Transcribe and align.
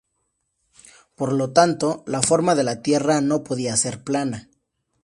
Por 1.15 1.31
lo 1.31 1.53
tanto, 1.53 2.03
la 2.07 2.23
forma 2.23 2.55
de 2.55 2.63
la 2.63 2.81
Tierra 2.81 3.21
no 3.21 3.43
podía 3.43 3.77
ser 3.77 4.03
plana. 4.03 4.49